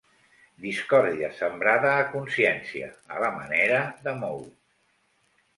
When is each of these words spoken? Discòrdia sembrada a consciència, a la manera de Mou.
Discòrdia 0.63 1.27
sembrada 1.41 1.91
a 1.97 2.07
consciència, 2.15 2.89
a 3.17 3.21
la 3.27 3.31
manera 3.39 3.83
de 4.09 4.15
Mou. 4.25 4.43